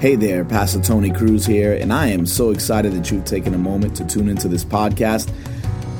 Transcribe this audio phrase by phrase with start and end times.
[0.00, 3.58] Hey there, Pastor Tony Cruz here, and I am so excited that you've taken a
[3.58, 5.30] moment to tune into this podcast.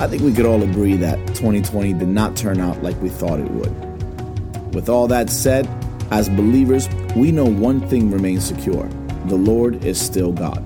[0.01, 3.39] I think we could all agree that 2020 did not turn out like we thought
[3.39, 4.75] it would.
[4.75, 5.69] With all that said,
[6.11, 8.89] as believers, we know one thing remains secure
[9.27, 10.65] the Lord is still God.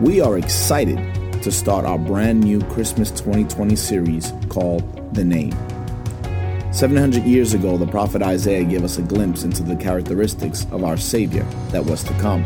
[0.00, 0.98] We are excited
[1.44, 5.71] to start our brand new Christmas 2020 series called The Name.
[6.72, 10.96] 700 years ago, the prophet Isaiah gave us a glimpse into the characteristics of our
[10.96, 12.42] Savior that was to come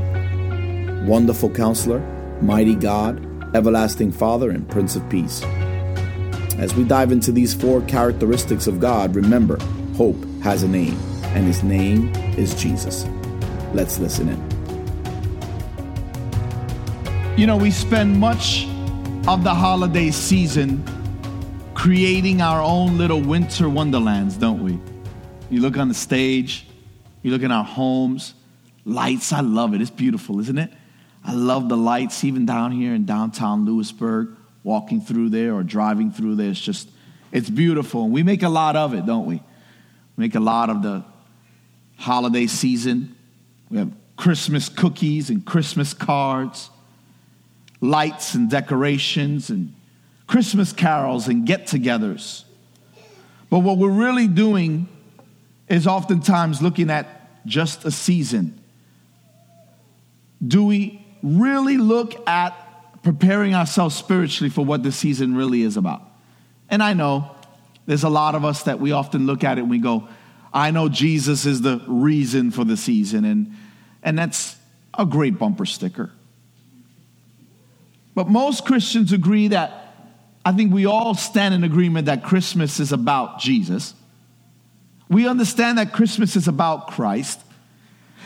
[1.06, 2.00] Wonderful Counselor,
[2.42, 3.24] Mighty God,
[3.55, 5.45] Everlasting Father, and Prince of Peace.
[6.59, 9.59] As we dive into these four characteristics of God, remember,
[9.95, 13.06] hope has a name, and his name is Jesus.
[13.74, 14.42] Let's listen in.
[17.38, 18.66] You know, we spend much
[19.28, 20.83] of the holiday season
[21.86, 24.77] creating our own little winter wonderlands, don't we?
[25.50, 26.66] You look on the stage,
[27.22, 28.34] you look in our homes,
[28.84, 29.80] lights, I love it.
[29.80, 30.72] It's beautiful, isn't it?
[31.24, 34.30] I love the lights, even down here in downtown Lewisburg,
[34.64, 36.50] walking through there or driving through there.
[36.50, 36.88] It's just,
[37.30, 38.02] it's beautiful.
[38.02, 39.36] And we make a lot of it, don't we?
[39.36, 39.42] We
[40.16, 41.05] make a lot of the
[41.98, 43.14] holiday season.
[43.70, 46.68] We have Christmas cookies and Christmas cards,
[47.80, 49.72] lights and decorations and
[50.27, 52.44] Christmas carols and get togethers.
[53.48, 54.88] But what we're really doing
[55.68, 58.60] is oftentimes looking at just a season.
[60.46, 62.55] Do we really look at
[63.02, 66.02] preparing ourselves spiritually for what the season really is about?
[66.68, 67.30] And I know
[67.86, 70.08] there's a lot of us that we often look at it and we go,
[70.52, 73.24] I know Jesus is the reason for the season.
[73.24, 73.55] And,
[74.02, 74.56] and that's
[74.98, 76.11] a great bumper sticker.
[78.14, 79.86] But most Christians agree that
[80.47, 83.94] I think we all stand in agreement that Christmas is about Jesus.
[85.08, 87.41] We understand that Christmas is about Christ.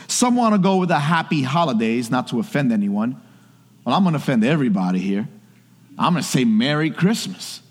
[0.07, 3.19] Some want to go with the happy holidays, not to offend anyone.
[3.83, 5.27] Well, I'm going to offend everybody here.
[5.97, 7.63] I'm going to say Merry Christmas.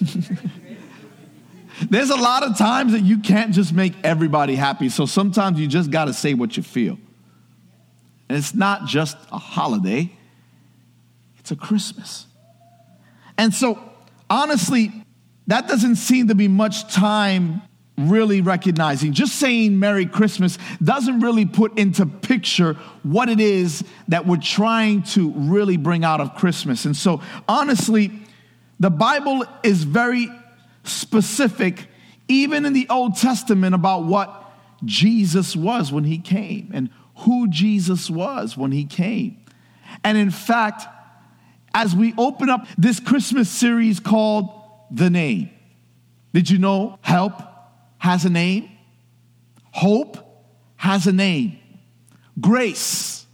[1.90, 5.66] There's a lot of times that you can't just make everybody happy, so sometimes you
[5.66, 6.98] just got to say what you feel.
[8.28, 10.12] And it's not just a holiday,
[11.40, 12.26] it's a Christmas.
[13.40, 13.78] And so,
[14.28, 14.92] honestly,
[15.46, 17.62] that doesn't seem to be much time
[17.96, 19.14] really recognizing.
[19.14, 25.04] Just saying Merry Christmas doesn't really put into picture what it is that we're trying
[25.14, 26.84] to really bring out of Christmas.
[26.84, 28.12] And so, honestly,
[28.78, 30.28] the Bible is very
[30.84, 31.86] specific,
[32.28, 34.52] even in the Old Testament, about what
[34.84, 36.90] Jesus was when he came and
[37.20, 39.38] who Jesus was when he came.
[40.04, 40.84] And in fact,
[41.74, 44.50] as we open up this Christmas series called
[44.90, 45.50] The Name.
[46.32, 47.34] Did you know help
[47.98, 48.70] has a name?
[49.72, 50.16] Hope
[50.76, 51.58] has a name.
[52.40, 53.26] Grace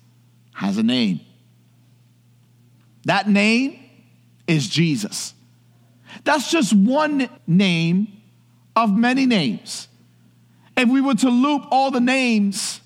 [0.52, 1.20] has a name.
[3.04, 3.78] That name
[4.46, 5.34] is Jesus.
[6.24, 8.08] That's just one name
[8.74, 9.88] of many names.
[10.76, 12.80] If we were to loop all the names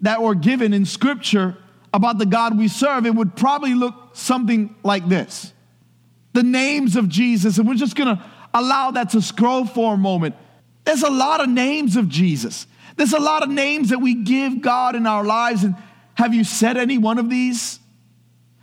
[0.00, 1.56] that were given in Scripture
[1.92, 5.52] about the God we serve, it would probably look something like this
[6.34, 8.24] the names of Jesus, and we're just gonna
[8.54, 10.34] allow that to scroll for a moment.
[10.84, 12.66] There's a lot of names of Jesus.
[12.96, 15.64] There's a lot of names that we give God in our lives.
[15.64, 15.76] And
[16.14, 17.78] have you said any one of these?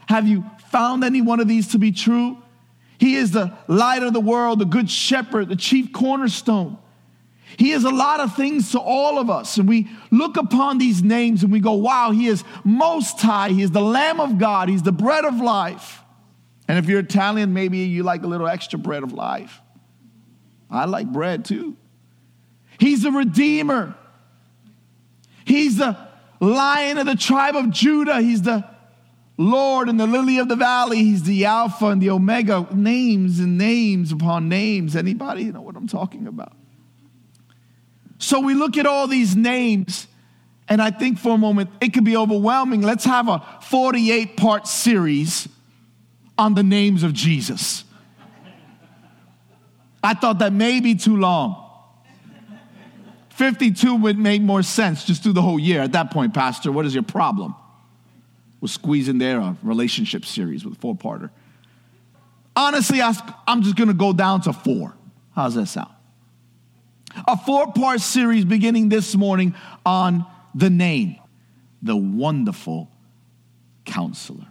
[0.07, 2.37] Have you found any one of these to be true?
[2.97, 6.77] He is the light of the world, the good shepherd, the chief cornerstone.
[7.57, 9.57] He is a lot of things to all of us.
[9.57, 13.49] And we look upon these names and we go, wow, He is most high.
[13.49, 14.69] He is the Lamb of God.
[14.69, 16.01] He's the bread of life.
[16.67, 19.61] And if you're Italian, maybe you like a little extra bread of life.
[20.69, 21.77] I like bread too.
[22.79, 23.95] He's the Redeemer.
[25.45, 25.97] He's the
[26.39, 28.19] Lion of the tribe of Judah.
[28.21, 28.67] He's the
[29.37, 30.97] Lord and the lily of the valley.
[30.97, 32.67] He's the Alpha and the Omega.
[32.73, 34.95] Names and names upon names.
[34.95, 36.53] Anybody know what I'm talking about?
[38.25, 40.07] So we look at all these names,
[40.67, 42.81] and I think for a moment it could be overwhelming.
[42.81, 45.47] Let's have a 48 part series
[46.35, 47.83] on the names of Jesus.
[50.03, 51.69] I thought that may be too long.
[53.29, 55.05] 52 would make more sense.
[55.05, 55.81] Just do the whole year.
[55.81, 57.53] At that point, Pastor, what is your problem?
[58.59, 61.29] We'll squeeze in there a relationship series with four parter.
[62.55, 64.95] Honestly, I'm just going to go down to four.
[65.35, 65.94] How's that sound?
[67.27, 71.17] A four part series beginning this morning on the name,
[71.81, 72.89] the wonderful
[73.85, 74.47] counselor.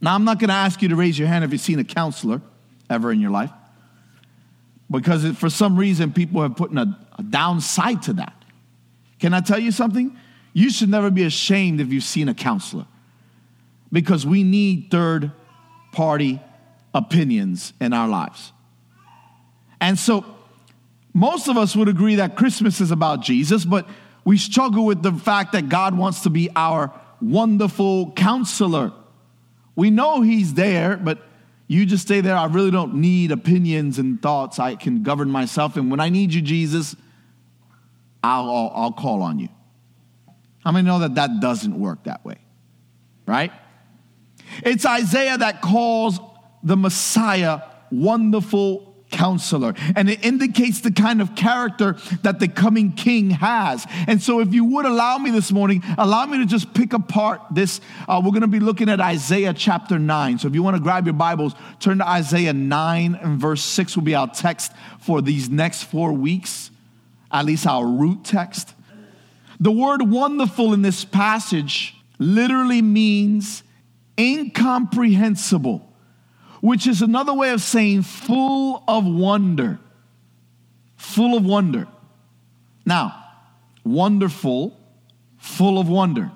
[0.00, 1.84] Now, I'm not going to ask you to raise your hand if you've seen a
[1.84, 2.40] counselor
[2.88, 3.50] ever in your life.
[4.90, 8.34] because for some reason people have put a, a downside to that.
[9.18, 10.16] Can I tell you something?
[10.52, 12.86] You should never be ashamed if you've seen a counselor
[13.92, 15.30] because we need third
[15.92, 16.40] party
[16.94, 18.52] opinions in our lives.
[19.80, 20.24] And so,
[21.12, 23.88] most of us would agree that Christmas is about Jesus, but
[24.24, 28.92] we struggle with the fact that God wants to be our wonderful counselor.
[29.74, 31.18] We know He's there, but
[31.66, 32.36] you just stay there.
[32.36, 34.58] I really don't need opinions and thoughts.
[34.58, 35.76] I can govern myself.
[35.76, 36.96] And when I need you, Jesus,
[38.22, 39.48] I'll, I'll, I'll call on you.
[40.64, 42.38] How many know that that doesn't work that way?
[43.26, 43.52] Right?
[44.64, 46.18] It's Isaiah that calls
[46.62, 47.60] the Messiah
[47.90, 49.74] wonderful counselor.
[49.96, 53.86] And it indicates the kind of character that the coming king has.
[54.06, 57.40] And so, if you would allow me this morning, allow me to just pick apart
[57.50, 57.80] this.
[58.08, 60.38] Uh, we're going to be looking at Isaiah chapter 9.
[60.38, 63.96] So, if you want to grab your Bibles, turn to Isaiah 9 and verse 6
[63.96, 66.70] will be our text for these next four weeks,
[67.30, 68.74] at least our root text.
[69.58, 73.62] The word wonderful in this passage literally means
[74.18, 75.89] incomprehensible
[76.60, 79.78] which is another way of saying full of wonder.
[80.96, 81.88] Full of wonder.
[82.84, 83.14] Now,
[83.84, 84.78] wonderful,
[85.38, 86.30] full of wonder.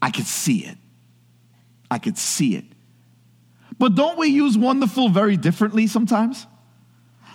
[0.00, 0.76] I could see it.
[1.90, 2.64] I could see it.
[3.78, 6.46] But don't we use wonderful very differently sometimes?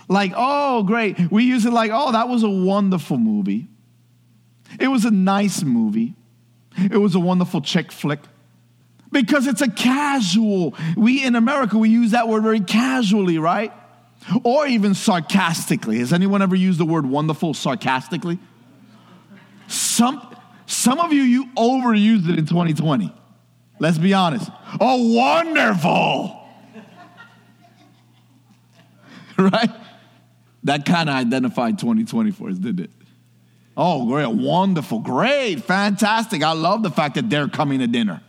[0.08, 1.30] Like, oh, great.
[1.30, 3.68] We use it like, oh, that was a wonderful movie.
[4.80, 6.14] It was a nice movie.
[6.76, 8.20] It was a wonderful chick flick
[9.10, 10.74] because it's a casual.
[10.96, 13.72] We in America, we use that word very casually, right?
[14.42, 15.98] Or even sarcastically.
[15.98, 18.38] Has anyone ever used the word wonderful sarcastically?
[19.68, 23.14] Some, some of you, you overused it in 2020.
[23.78, 24.50] Let's be honest.
[24.80, 26.48] Oh, wonderful.
[29.38, 29.70] right?
[30.64, 32.90] That kind of identified 2020 for us, didn't it?
[33.76, 36.42] Oh, great, wonderful, great, fantastic.
[36.42, 38.20] I love the fact that they're coming to dinner.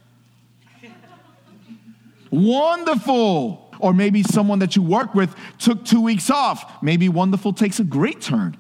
[2.32, 3.72] Wonderful.
[3.80, 6.84] Or maybe someone that you work with took two weeks off.
[6.84, 8.58] Maybe wonderful takes a great turn.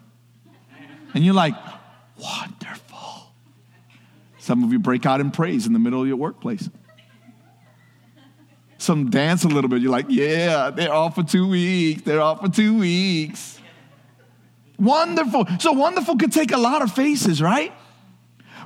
[1.14, 1.56] And you're like,
[2.18, 3.34] wonderful.
[4.38, 6.70] Some of you break out in praise in the middle of your workplace.
[8.78, 9.82] Some dance a little bit.
[9.82, 12.04] You're like, yeah, they're off for two weeks.
[12.04, 13.60] They're off for two weeks.
[14.80, 15.46] Wonderful.
[15.60, 17.74] So wonderful could take a lot of faces, right?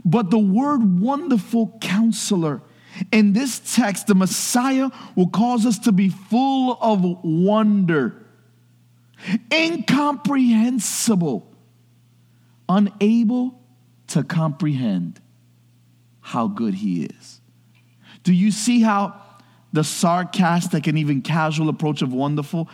[0.05, 2.61] But the word wonderful counselor
[3.11, 8.25] in this text, the Messiah will cause us to be full of wonder,
[9.51, 11.47] incomprehensible,
[12.69, 13.59] unable
[14.07, 15.19] to comprehend
[16.21, 17.41] how good He is.
[18.23, 19.19] Do you see how
[19.73, 22.69] the sarcastic and even casual approach of wonderful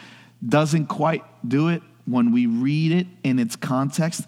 [0.48, 4.28] doesn't quite do it when we read it in its context?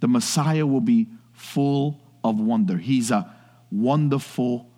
[0.00, 2.78] The Messiah will be full of wonder.
[2.78, 3.32] He's a
[3.70, 4.68] wonderful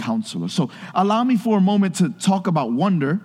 [0.00, 0.48] counselor.
[0.48, 3.20] So allow me for a moment to talk about wonder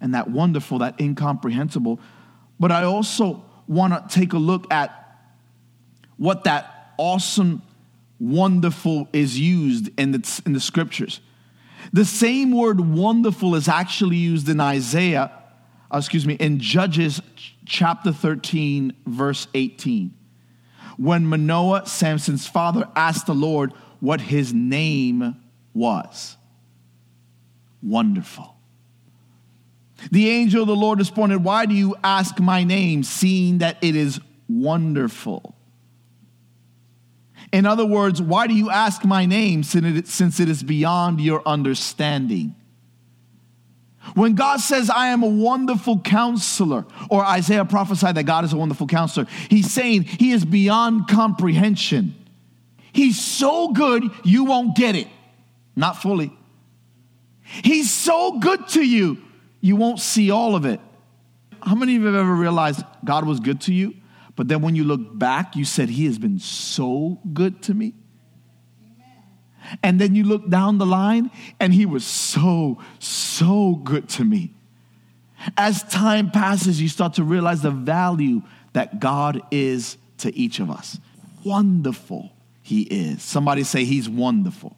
[0.00, 2.00] and that wonderful, that incomprehensible.
[2.60, 4.92] But I also want to take a look at
[6.16, 7.62] what that awesome,
[8.18, 11.20] wonderful is used in the, in the scriptures.
[11.92, 15.30] The same word wonderful is actually used in Isaiah,
[15.92, 17.20] uh, excuse me, in Judges
[17.64, 20.14] chapter 13, verse 18.
[20.96, 25.36] When Manoah, Samson's father, asked the Lord what his name
[25.76, 26.36] was
[27.82, 28.56] wonderful.
[30.10, 33.96] The angel of the Lord responded, Why do you ask my name, seeing that it
[33.96, 35.54] is wonderful?
[37.52, 42.54] In other words, why do you ask my name since it is beyond your understanding?
[44.14, 48.56] When God says, I am a wonderful counselor, or Isaiah prophesied that God is a
[48.56, 52.14] wonderful counselor, he's saying he is beyond comprehension.
[52.92, 55.08] He's so good, you won't get it.
[55.76, 56.36] Not fully.
[57.42, 59.18] He's so good to you,
[59.60, 60.80] you won't see all of it.
[61.62, 63.94] How many of you have ever realized God was good to you,
[64.34, 67.94] but then when you look back, you said, He has been so good to me?
[69.82, 74.54] And then you look down the line, and He was so, so good to me.
[75.56, 78.42] As time passes, you start to realize the value
[78.72, 80.98] that God is to each of us.
[81.44, 83.22] Wonderful He is.
[83.22, 84.76] Somebody say, He's wonderful.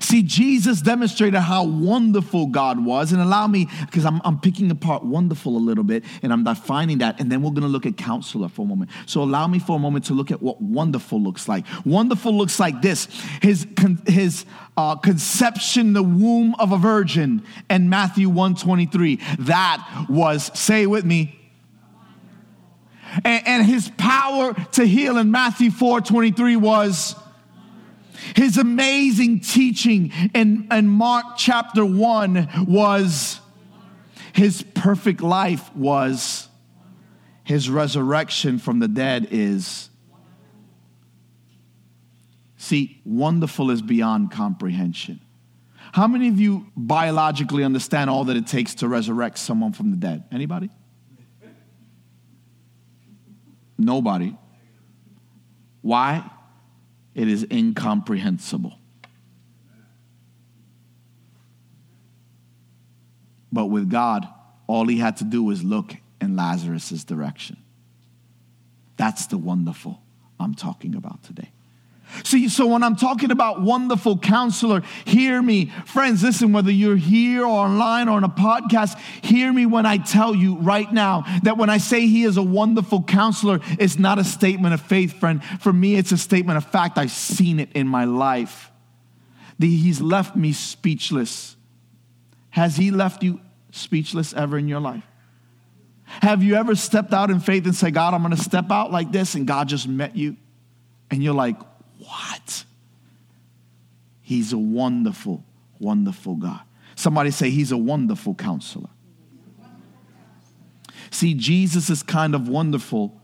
[0.00, 3.12] See, Jesus demonstrated how wonderful God was.
[3.12, 6.98] And allow me, because I'm, I'm picking apart wonderful a little bit and I'm defining
[6.98, 7.20] that.
[7.20, 8.90] And then we're going to look at counselor for a moment.
[9.06, 11.64] So allow me for a moment to look at what wonderful looks like.
[11.84, 13.08] Wonderful looks like this
[13.42, 13.66] his,
[14.06, 14.44] his
[14.76, 19.16] uh, conception, the womb of a virgin, and Matthew 123.
[19.40, 21.38] That was, say with me,
[23.24, 27.14] and, and his power to heal in Matthew 4 23 was
[28.34, 33.40] his amazing teaching in, in Mark chapter 1 was
[34.32, 36.48] his perfect life was
[37.44, 39.88] his resurrection from the dead is
[42.56, 45.20] see wonderful is beyond comprehension.
[45.92, 49.96] How many of you biologically understand all that it takes to resurrect someone from the
[49.96, 50.24] dead?
[50.30, 50.68] Anybody?
[53.78, 54.36] Nobody.
[55.80, 56.30] Why
[57.18, 58.78] it is incomprehensible.
[63.50, 64.28] But with God,
[64.68, 67.56] all he had to do was look in Lazarus' direction.
[68.96, 70.00] That's the wonderful
[70.38, 71.50] I'm talking about today.
[72.24, 75.66] See, so when I'm talking about wonderful counselor, hear me.
[75.86, 79.98] Friends, listen, whether you're here or online or on a podcast, hear me when I
[79.98, 84.18] tell you right now that when I say he is a wonderful counselor, it's not
[84.18, 85.42] a statement of faith, friend.
[85.60, 86.98] For me, it's a statement of fact.
[86.98, 88.70] I've seen it in my life.
[89.60, 91.56] He's left me speechless.
[92.50, 95.04] Has he left you speechless ever in your life?
[96.06, 98.90] Have you ever stepped out in faith and say, God, I'm going to step out
[98.90, 100.36] like this, and God just met you?
[101.10, 101.56] And you're like,
[102.08, 102.64] what?
[104.22, 105.44] He's a wonderful,
[105.78, 106.60] wonderful God.
[106.94, 108.88] Somebody say, He's a wonderful counselor.
[111.10, 113.20] See, Jesus is kind of wonderful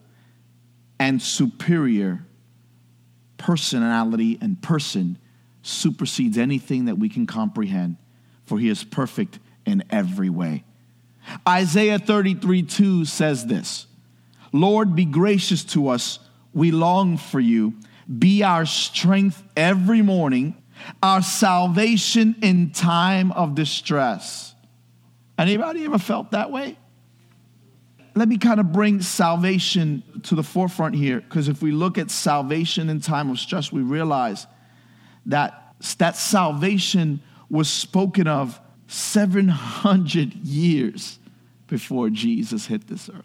[0.99, 2.25] and superior
[3.37, 5.19] personality and person
[5.63, 7.97] supersedes anything that we can comprehend,
[8.47, 10.65] for he is perfect in every way.
[11.49, 13.87] Isaiah 33 2 says this
[14.53, 16.19] Lord, be gracious to us.
[16.53, 17.75] We long for you
[18.07, 20.57] be our strength every morning,
[21.03, 24.55] our salvation in time of distress.
[25.39, 26.77] Anybody ever felt that way?
[28.15, 32.11] Let me kind of bring salvation to the forefront here, because if we look at
[32.11, 34.47] salvation in time of stress, we realize
[35.27, 37.21] that that salvation
[37.51, 41.19] was spoken of 700 years
[41.67, 43.25] before Jesus hit this earth.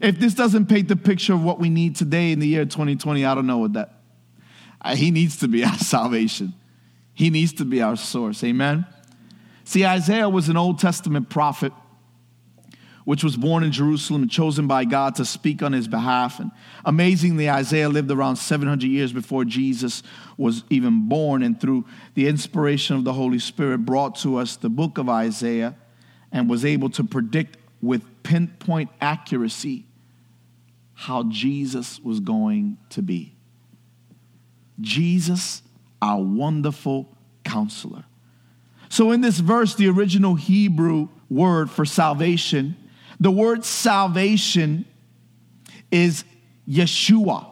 [0.00, 3.24] If this doesn't paint the picture of what we need today in the year 2020,
[3.24, 3.94] I don't know what that.
[4.94, 6.54] He needs to be our salvation.
[7.12, 8.42] He needs to be our source.
[8.42, 8.86] Amen.
[9.64, 11.72] See, Isaiah was an Old Testament prophet
[13.04, 16.38] which was born in Jerusalem and chosen by God to speak on his behalf.
[16.38, 16.50] And
[16.84, 20.02] amazingly, Isaiah lived around 700 years before Jesus
[20.36, 24.68] was even born, and through the inspiration of the Holy Spirit, brought to us the
[24.68, 25.74] book of Isaiah
[26.30, 29.86] and was able to predict with pinpoint accuracy
[31.00, 33.34] how Jesus was going to be.
[34.82, 35.62] Jesus,
[36.02, 38.04] our wonderful counselor.
[38.90, 42.76] So, in this verse, the original Hebrew word for salvation,
[43.18, 44.84] the word salvation
[45.90, 46.22] is
[46.68, 47.46] Yeshua,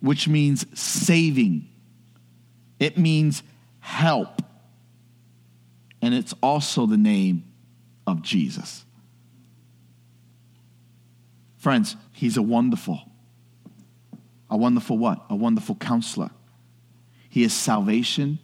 [0.00, 1.66] which means saving.
[2.78, 3.42] It means
[3.80, 4.42] help.
[6.02, 7.44] And it's also the name
[8.06, 8.83] of Jesus.
[11.64, 13.00] Friends, he's a wonderful,
[14.50, 15.24] a wonderful what?
[15.30, 16.28] A wonderful counselor.
[17.30, 18.38] He is salvation.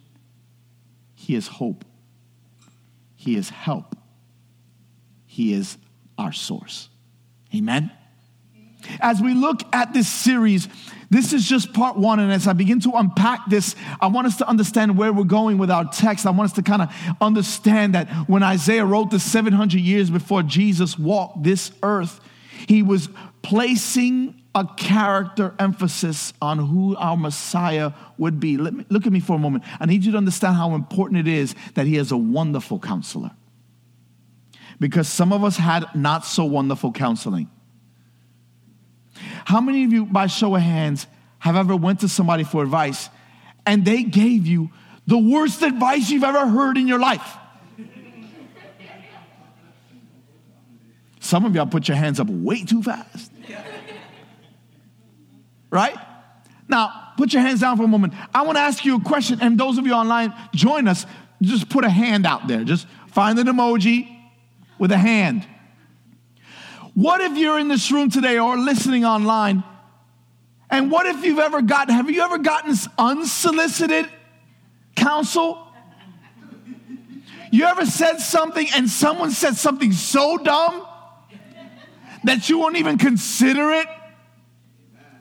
[1.13, 1.85] He is hope.
[3.15, 3.95] He is help.
[5.27, 5.77] He is
[6.17, 6.89] our source.
[7.53, 7.91] Amen?
[8.99, 10.67] As we look at this series,
[11.11, 12.19] this is just part one.
[12.19, 15.59] And as I begin to unpack this, I want us to understand where we're going
[15.59, 16.25] with our text.
[16.25, 20.41] I want us to kind of understand that when Isaiah wrote this 700 years before
[20.41, 22.19] Jesus walked this earth,
[22.67, 23.09] he was
[23.41, 28.57] placing a character emphasis on who our Messiah would be.
[28.57, 29.63] Let me, look at me for a moment.
[29.79, 33.31] I need you to understand how important it is that he is a wonderful counselor.
[34.79, 37.49] Because some of us had not so wonderful counseling.
[39.45, 41.07] How many of you, by show of hands,
[41.39, 43.09] have ever went to somebody for advice
[43.65, 44.69] and they gave you
[45.07, 47.37] the worst advice you've ever heard in your life?
[51.31, 53.31] Some of y'all put your hands up way too fast.
[55.69, 55.95] Right?
[56.67, 58.13] Now, put your hands down for a moment.
[58.35, 61.05] I want to ask you a question, and those of you online, join us.
[61.41, 62.65] Just put a hand out there.
[62.65, 64.13] Just find an emoji
[64.77, 65.47] with a hand.
[66.95, 69.63] What if you're in this room today or listening online
[70.69, 74.05] And what if you've ever gotten, have you ever gotten unsolicited
[74.97, 75.65] counsel?
[77.53, 80.87] You ever said something and someone said something so dumb
[82.23, 83.87] that you won't even consider it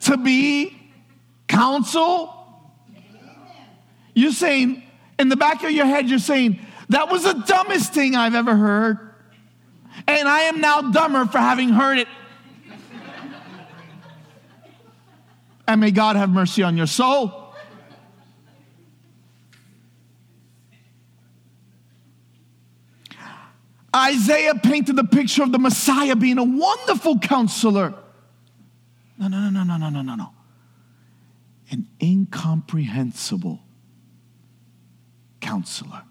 [0.01, 0.77] to be
[1.49, 2.37] counsel?
[4.15, 4.83] You're saying,
[5.19, 8.57] in the back of your head, you're saying, that was the dumbest thing I've ever
[8.57, 8.99] heard.
[10.07, 12.09] And I am now dumber for having heard it.
[15.69, 17.40] and may God have mercy on your soul.
[23.95, 27.95] Isaiah painted the picture of the Messiah being a wonderful counselor.
[29.19, 30.31] No, no, no, no, no, no, no, no.
[31.71, 33.61] An incomprehensible
[35.41, 36.03] counselor,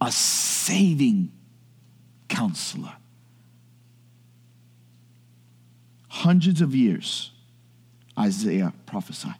[0.00, 1.32] a saving
[2.28, 2.92] counselor.
[6.08, 7.30] Hundreds of years,
[8.18, 9.36] Isaiah prophesied.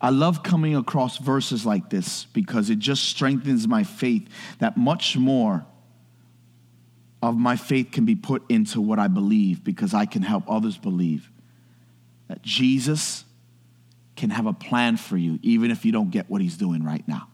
[0.00, 5.16] I love coming across verses like this because it just strengthens my faith that much
[5.16, 5.64] more
[7.22, 10.76] of my faith can be put into what I believe because I can help others
[10.76, 11.30] believe
[12.28, 13.24] that Jesus
[14.16, 17.06] can have a plan for you even if you don't get what he's doing right
[17.08, 17.28] now.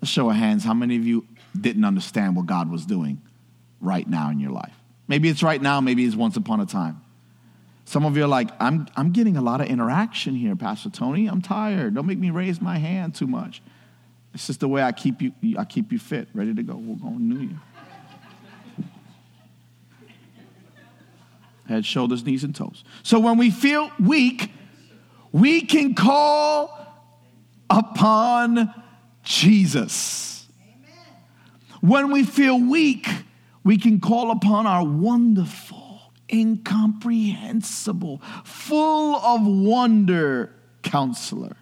[0.00, 1.26] Let's show of hands, how many of you
[1.58, 3.20] didn't understand what God was doing
[3.80, 4.74] right now in your life?
[5.08, 7.02] Maybe it's right now, maybe it's once upon a time.
[7.84, 11.26] Some of you are like, I'm, I'm getting a lot of interaction here, Pastor Tony.
[11.26, 11.94] I'm tired.
[11.94, 13.62] Don't make me raise my hand too much.
[14.34, 16.74] It's just the way I keep you, I keep you fit, ready to go.
[16.74, 17.60] We're going New Year.
[21.68, 22.82] Head, shoulders, knees, and toes.
[23.02, 24.50] So when we feel weak,
[25.32, 26.78] we can call
[27.70, 28.72] upon
[29.22, 30.46] Jesus.
[30.60, 31.06] Amen.
[31.80, 33.08] When we feel weak,
[33.64, 35.81] we can call upon our wonderful
[36.32, 41.56] incomprehensible, full of wonder counselor.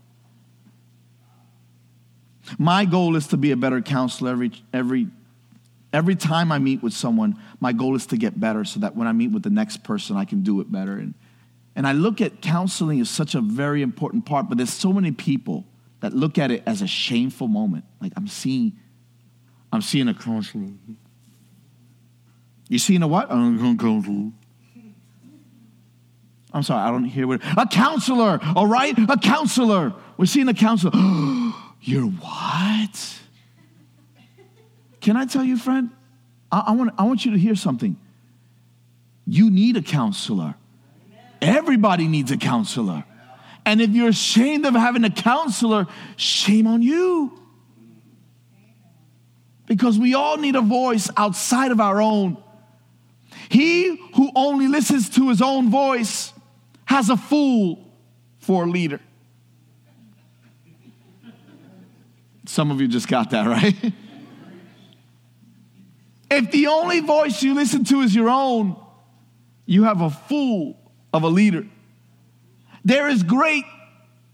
[2.58, 5.08] My goal is to be a better counselor every, every,
[5.92, 7.38] every time I meet with someone.
[7.60, 10.16] My goal is to get better so that when I meet with the next person,
[10.16, 10.94] I can do it better.
[10.94, 11.14] And,
[11.76, 15.12] and I look at counseling as such a very important part, but there's so many
[15.12, 15.64] people
[16.00, 17.84] that look at it as a shameful moment.
[18.00, 18.72] Like I'm seeing,
[19.72, 20.68] I'm seeing a counselor.
[22.68, 23.30] You seeing a what?
[23.30, 24.32] I'm counselor.
[26.52, 27.40] I'm sorry, I don't hear what.
[27.56, 28.96] A counselor, all right?
[28.98, 29.94] A counselor.
[30.16, 30.92] We're seeing a counselor.
[31.80, 33.20] You're what?
[35.00, 35.90] Can I tell you, friend?
[36.50, 37.96] I, I, want, I want you to hear something.
[39.26, 40.56] You need a counselor.
[41.40, 43.04] Everybody needs a counselor.
[43.64, 45.86] And if you're ashamed of having a counselor,
[46.16, 47.38] shame on you.
[49.66, 52.36] Because we all need a voice outside of our own.
[53.48, 56.32] He who only listens to his own voice
[56.90, 57.78] has a fool
[58.40, 58.98] for a leader.
[62.46, 63.76] Some of you just got that, right?
[66.32, 68.74] if the only voice you listen to is your own,
[69.66, 70.76] you have a fool
[71.12, 71.64] of a leader.
[72.84, 73.66] There is great,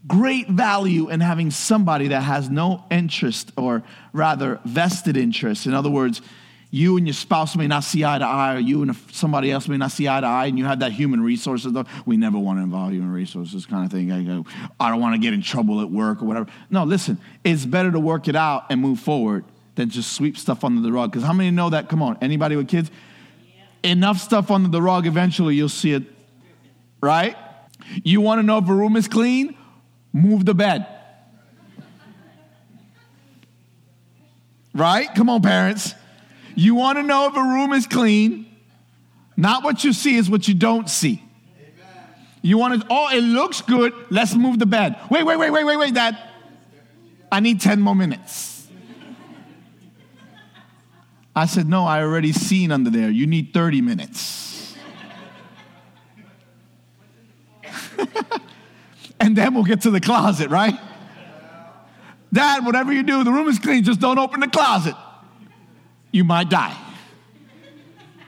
[0.07, 5.67] great value in having somebody that has no interest, or rather, vested interest.
[5.67, 6.23] In other words,
[6.69, 9.67] you and your spouse may not see eye to eye, or you and somebody else
[9.67, 11.71] may not see eye to eye, and you have that human resources.
[11.71, 11.85] Though.
[12.05, 14.11] We never want to involve human resources kind of thing.
[14.11, 14.45] I, go,
[14.79, 16.47] I don't want to get in trouble at work or whatever.
[16.69, 20.63] No, listen, it's better to work it out and move forward than just sweep stuff
[20.63, 21.11] under the rug.
[21.11, 21.87] Because how many know that?
[21.87, 22.91] Come on, anybody with kids?
[23.83, 23.91] Yeah.
[23.91, 26.03] Enough stuff under the rug, eventually you'll see it,
[27.01, 27.37] right?
[28.03, 29.55] You want to know if a room is clean?
[30.11, 30.85] Move the bed.
[34.73, 35.07] Right?
[35.15, 35.95] Come on, parents.
[36.57, 38.47] You want to know if a room is clean?
[39.37, 41.23] Not what you see is what you don't see.
[42.41, 43.93] You want to, oh, it looks good.
[44.09, 44.97] Let's move the bed.
[45.11, 46.17] Wait, wait, wait, wait, wait, wait, Dad.
[47.31, 48.67] I need 10 more minutes.
[51.35, 53.11] I said, no, I already seen under there.
[53.11, 54.75] You need 30 minutes.
[59.19, 60.73] and then we'll get to the closet, right?
[62.33, 63.83] Dad, whatever you do, the room is clean.
[63.83, 64.95] Just don't open the closet
[66.11, 66.75] you might die.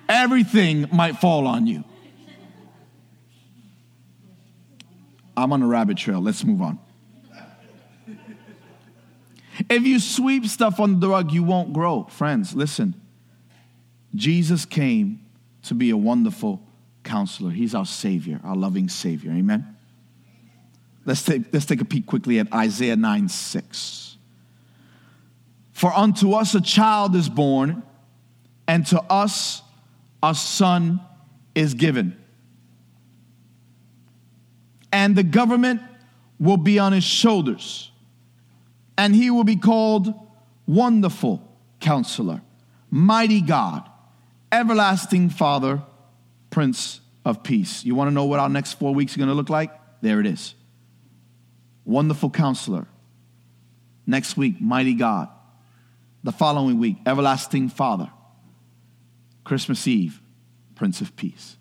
[0.08, 1.84] Everything might fall on you.
[5.38, 6.22] I'm on a rabbit trail.
[6.22, 6.80] Let's move on.
[9.70, 12.06] If you sweep stuff under the rug, you won't grow.
[12.06, 13.00] Friends, listen.
[14.16, 15.26] Jesus came
[15.64, 16.62] to be a wonderful
[17.04, 17.52] counselor.
[17.52, 19.32] He's our Savior, our loving Savior.
[19.32, 19.76] Amen?
[21.06, 24.09] Let's take, let's take a peek quickly at Isaiah 9 6.
[25.80, 27.84] For unto us a child is born,
[28.68, 29.62] and to us
[30.22, 31.00] a son
[31.56, 32.18] is given.
[34.92, 35.82] and the government
[36.40, 37.92] will be on his shoulders.
[38.98, 40.14] And he will be called
[40.68, 41.42] Wonderful
[41.80, 42.42] Counselor,
[42.90, 43.88] Mighty God,
[44.52, 45.84] Everlasting Father,
[46.50, 47.86] Prince of Peace.
[47.86, 49.72] You want to know what our next four weeks are going to look like?
[50.02, 50.56] There it is.
[51.86, 52.88] Wonderful Counselor.
[54.08, 55.30] Next week, Mighty God.
[56.24, 58.12] The following week, Everlasting Father.
[59.44, 60.22] Christmas Eve,
[60.76, 61.58] Prince of Peace.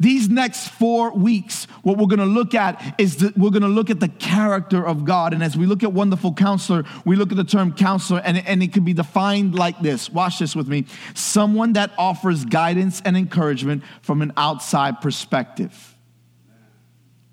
[0.00, 3.68] These next four weeks, what we're going to look at is that we're going to
[3.68, 5.32] look at the character of God.
[5.32, 8.62] And as we look at wonderful counselor, we look at the term counselor, and, and
[8.64, 10.10] it can be defined like this.
[10.10, 15.96] Watch this with me someone that offers guidance and encouragement from an outside perspective.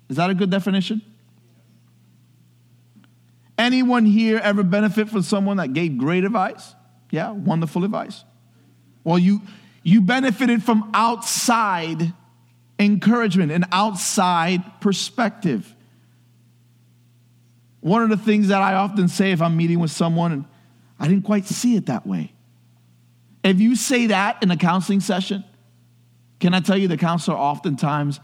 [0.08, 1.02] Is that a good definition?
[3.60, 6.74] Anyone here ever benefit from someone that gave great advice?
[7.10, 8.24] Yeah, wonderful advice.
[9.04, 9.42] Well, you
[9.82, 12.14] you benefited from outside
[12.78, 15.74] encouragement, an outside perspective.
[17.80, 20.44] One of the things that I often say if I'm meeting with someone and
[20.98, 22.32] I didn't quite see it that way.
[23.44, 25.44] If you say that in a counseling session,
[26.38, 28.20] can I tell you the counselor oftentimes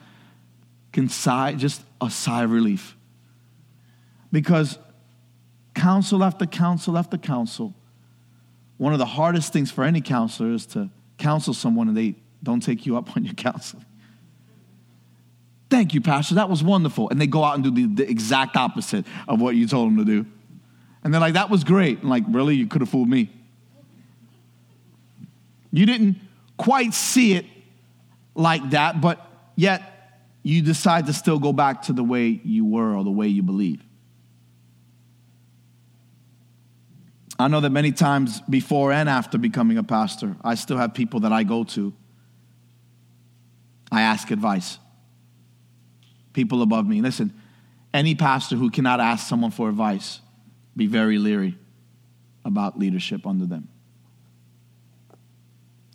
[0.92, 2.96] can sigh, just a sigh of relief.
[4.33, 4.79] Because
[5.77, 7.75] counsel after counsel after counsel,
[8.79, 12.61] one of the hardest things for any counselor is to counsel someone and they don't
[12.61, 13.85] take you up on your counseling.
[15.69, 16.37] Thank you, Pastor.
[16.37, 17.11] That was wonderful.
[17.11, 19.99] And they go out and do the, the, exact opposite of what you told them
[19.99, 20.27] to do.
[21.05, 22.03] And they're like, that was great.
[22.03, 22.55] I'm like, really?
[22.55, 23.31] You could have fooled me.
[25.73, 26.17] You didn't
[26.57, 27.45] quite see it
[28.35, 32.95] like that, but yet you decide to still go back to the way you were
[32.95, 33.86] or the way you believe.
[37.38, 41.20] I know that many times before and after becoming a pastor, I still have people
[41.20, 41.92] that I go to.
[43.92, 44.79] I ask advice
[46.37, 47.01] people above me.
[47.01, 47.33] Listen,
[47.94, 50.20] any pastor who cannot ask someone for advice,
[50.77, 51.57] be very leery
[52.44, 53.68] about leadership under them.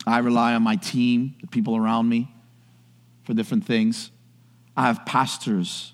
[0.04, 2.28] I rely on my team, the people around me,
[3.22, 4.10] for different things.
[4.76, 5.92] I have pastors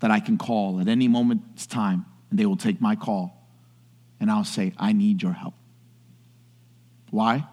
[0.00, 3.43] that I can call at any moment's time, and they will take my call,
[4.20, 5.54] and I'll say, I need your help.
[7.10, 7.46] Why?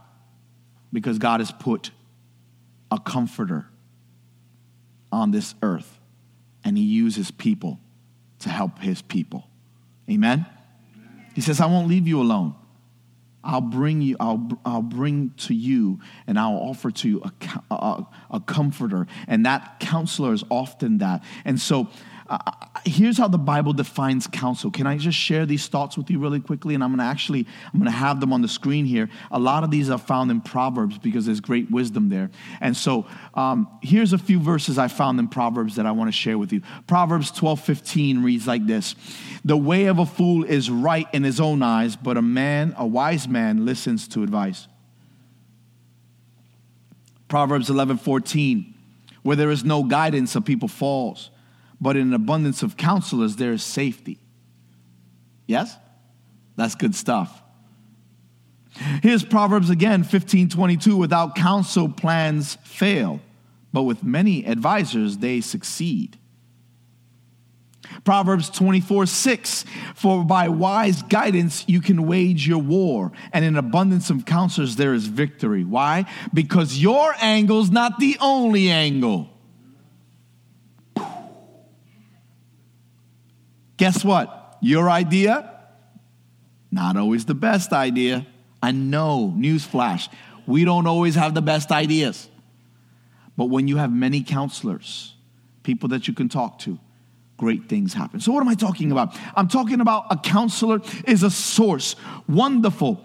[0.94, 1.92] Because God has put
[2.90, 3.68] a comforter
[5.12, 6.00] on this earth
[6.64, 7.80] and he uses people
[8.40, 9.48] to help his people.
[10.10, 10.46] Amen?
[11.36, 12.56] He says, I won't leave you alone.
[13.44, 18.08] I'll bring you, I'll, I'll bring to you, and I'll offer to you a, a,
[18.32, 19.08] a comforter.
[19.28, 21.24] And that counselor is often that.
[21.44, 21.88] And so
[22.32, 22.40] uh,
[22.86, 24.72] here's how the Bible defines counsel.
[24.72, 26.74] Can I just share these thoughts with you really quickly?
[26.74, 29.10] And I'm going to actually I'm going to have them on the screen here.
[29.32, 32.32] A lot of these are found in Proverbs because there's great wisdom there.
[32.62, 36.14] And so um, here's a few verses I found in Proverbs that I want to
[36.14, 36.62] share with you.
[36.88, 38.96] Proverbs 12:15 reads like this:
[39.44, 42.88] "The way of a fool is right in his own eyes, but a man, a
[42.88, 44.70] wise man, listens to advice."
[47.28, 48.74] Proverbs 11:14,
[49.22, 51.30] "Where there is no guidance, a people falls."
[51.82, 54.20] But in an abundance of counselors, there is safety.
[55.48, 55.76] Yes?
[56.56, 57.42] That's good stuff.
[59.02, 60.96] Here's Proverbs again, 15 22.
[60.96, 63.20] Without counsel, plans fail,
[63.74, 66.18] but with many advisors, they succeed.
[68.06, 69.66] Proverbs 24, 6.
[69.96, 74.94] For by wise guidance you can wage your war, and in abundance of counselors there
[74.94, 75.66] is victory.
[75.66, 76.06] Why?
[76.34, 79.30] Because your angle's not the only angle.
[83.82, 84.58] Guess what?
[84.62, 85.60] Your idea,
[86.72, 88.28] not always the best idea.
[88.62, 90.08] I know, newsflash,
[90.46, 92.30] we don't always have the best ideas.
[93.36, 95.16] But when you have many counselors,
[95.64, 96.78] people that you can talk to,
[97.38, 98.20] great things happen.
[98.20, 99.18] So, what am I talking about?
[99.36, 101.96] I'm talking about a counselor is a source,
[102.30, 103.04] wonderful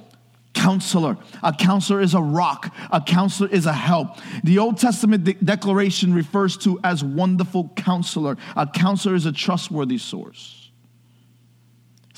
[0.53, 1.17] counselor.
[1.43, 4.19] A counselor is a rock, a counselor is a help.
[4.45, 8.37] The Old Testament de- declaration refers to as wonderful counselor.
[8.55, 10.66] A counselor is a trustworthy source.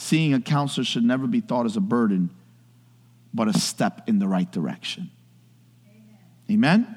[0.00, 2.30] Seeing a counselor should never be thought as a burden,
[3.34, 5.10] but a step in the right direction.
[6.48, 6.86] Amen?
[6.86, 6.96] Amen?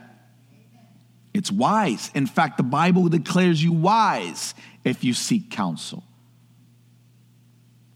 [1.33, 2.11] It's wise.
[2.13, 6.03] In fact, the Bible declares you wise if you seek counsel.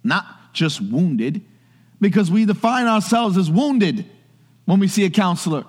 [0.04, 1.44] Not just wounded,
[2.02, 4.10] because we define ourselves as wounded
[4.66, 5.66] when we see a counselor.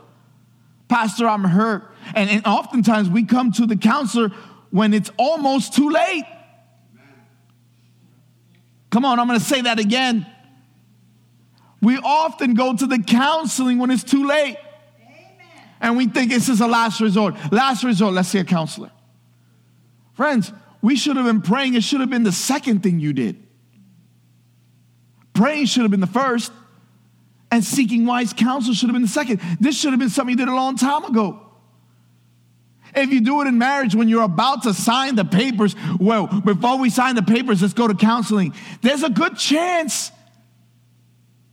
[0.88, 1.94] Pastor, I'm hurt.
[2.14, 4.30] And, and oftentimes we come to the counselor
[4.70, 6.24] when it's almost too late.
[8.96, 10.24] Come on, I'm going to say that again.
[11.82, 14.56] We often go to the counseling when it's too late.
[14.56, 15.68] Amen.
[15.82, 17.34] And we think this is a last resort.
[17.52, 18.90] Last resort, let's see a counselor.
[20.14, 21.74] Friends, we should have been praying.
[21.74, 23.46] It should have been the second thing you did.
[25.34, 26.50] Praying should have been the first,
[27.50, 29.42] and seeking wise counsel should have been the second.
[29.60, 31.45] This should have been something you did a long time ago.
[32.96, 36.78] If you do it in marriage when you're about to sign the papers, well, before
[36.78, 38.54] we sign the papers, let's go to counseling.
[38.80, 40.10] There's a good chance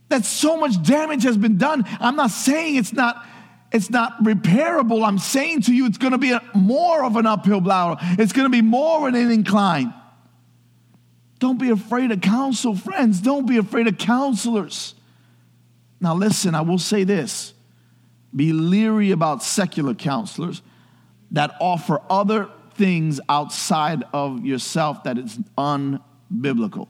[0.08, 1.84] that so much damage has been done.
[2.00, 3.26] I'm not saying it's not
[3.72, 5.06] it's not repairable.
[5.06, 7.96] I'm saying to you it's going to be a, more of an uphill battle.
[8.18, 9.92] It's going to be more of an incline.
[11.40, 13.20] Don't be afraid of counsel, friends.
[13.20, 14.94] Don't be afraid of counselors.
[16.00, 17.52] Now listen, I will say this.
[18.34, 20.62] Be leery about secular counselors
[21.34, 26.88] that offer other things outside of yourself that is unbiblical.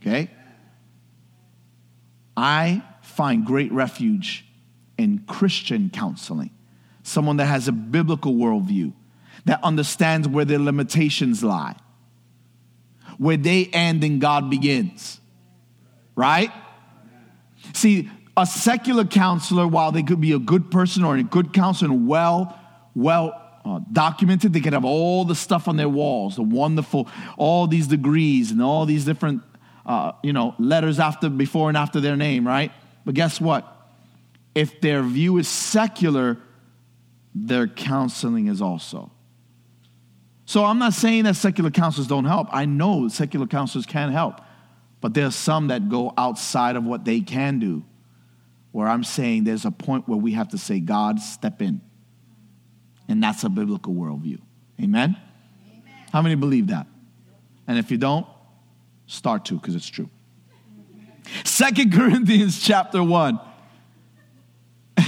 [0.00, 0.30] Okay?
[2.36, 4.46] I find great refuge
[4.96, 6.50] in Christian counseling,
[7.02, 8.92] someone that has a biblical worldview,
[9.46, 11.74] that understands where their limitations lie,
[13.18, 15.20] where they end and God begins.
[16.14, 16.52] Right?
[17.74, 21.90] See, a secular counselor, while they could be a good person or a good counselor
[21.90, 22.60] and well
[22.96, 24.52] well uh, documented.
[24.52, 28.62] They could have all the stuff on their walls, the wonderful, all these degrees and
[28.62, 29.42] all these different,
[29.84, 32.72] uh, you know, letters after, before and after their name, right?
[33.04, 33.72] But guess what?
[34.54, 36.38] If their view is secular,
[37.34, 39.12] their counseling is also.
[40.46, 42.48] So I'm not saying that secular counselors don't help.
[42.52, 44.40] I know secular counselors can help,
[45.00, 47.84] but there's some that go outside of what they can do.
[48.70, 51.80] Where I'm saying there's a point where we have to say, God, step in.
[53.08, 54.40] And that's a biblical worldview.
[54.80, 55.16] Amen?
[55.68, 55.82] Amen.
[56.12, 56.86] How many believe that?
[57.66, 58.26] And if you don't,
[59.06, 60.08] start to because it's true.
[61.44, 63.40] Second Corinthians chapter 1.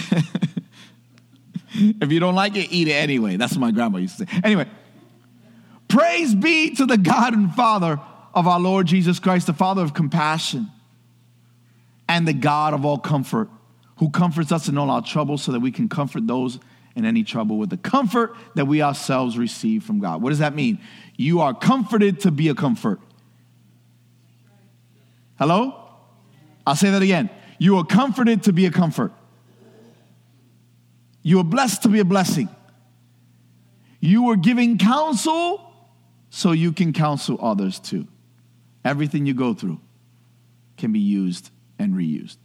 [1.78, 3.36] if you don't like it, eat it anyway.
[3.36, 4.40] That's what my grandma used to say.
[4.44, 4.68] Anyway,
[5.88, 8.00] praise be to the God and Father
[8.34, 10.70] of our Lord Jesus Christ, the Father of compassion
[12.08, 13.48] and the God of all comfort,
[13.96, 16.58] who comforts us in all our troubles so that we can comfort those
[16.98, 20.20] in any trouble with the comfort that we ourselves receive from God.
[20.20, 20.80] What does that mean?
[21.16, 23.00] You are comforted to be a comfort.
[25.38, 25.80] Hello?
[26.66, 27.30] I'll say that again.
[27.58, 29.12] You are comforted to be a comfort.
[31.22, 32.48] You are blessed to be a blessing.
[34.00, 35.72] You are giving counsel
[36.30, 38.08] so you can counsel others too.
[38.84, 39.80] Everything you go through
[40.76, 42.38] can be used and reused.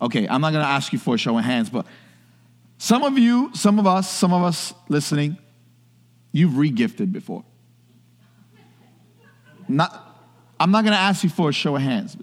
[0.00, 1.86] Okay, I'm not to ask you for a show of hands, but
[2.82, 5.38] some of you, some of us, some of us listening,
[6.32, 7.44] you've regifted before.
[9.68, 10.18] Not,
[10.58, 12.16] I'm not going to ask you for a show of hands.